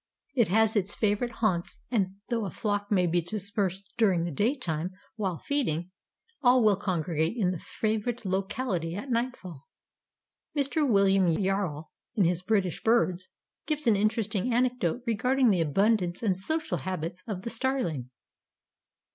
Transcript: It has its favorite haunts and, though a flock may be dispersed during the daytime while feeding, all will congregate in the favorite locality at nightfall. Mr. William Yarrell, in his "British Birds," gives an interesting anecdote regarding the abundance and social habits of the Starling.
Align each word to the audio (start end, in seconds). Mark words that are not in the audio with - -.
It 0.33 0.47
has 0.47 0.75
its 0.75 0.95
favorite 0.95 1.31
haunts 1.43 1.83
and, 1.91 2.15
though 2.29 2.45
a 2.45 2.49
flock 2.49 2.89
may 2.91 3.05
be 3.05 3.21
dispersed 3.21 3.93
during 3.99 4.23
the 4.23 4.31
daytime 4.31 4.93
while 5.15 5.37
feeding, 5.37 5.91
all 6.41 6.63
will 6.63 6.75
congregate 6.75 7.37
in 7.37 7.51
the 7.51 7.59
favorite 7.59 8.25
locality 8.25 8.95
at 8.95 9.11
nightfall. 9.11 9.67
Mr. 10.57 10.89
William 10.89 11.27
Yarrell, 11.27 11.91
in 12.15 12.25
his 12.25 12.41
"British 12.41 12.81
Birds," 12.83 13.27
gives 13.67 13.85
an 13.85 13.95
interesting 13.95 14.51
anecdote 14.51 15.03
regarding 15.05 15.51
the 15.51 15.61
abundance 15.61 16.23
and 16.23 16.39
social 16.39 16.79
habits 16.79 17.21
of 17.27 17.43
the 17.43 17.51
Starling. 17.51 18.09